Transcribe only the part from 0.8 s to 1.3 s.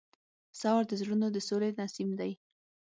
د زړونو